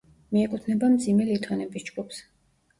მიეკუთვნება 0.37 0.89
მძიმე 0.95 1.29
ლითონების 1.29 1.89
ჯგუფს. 1.93 2.27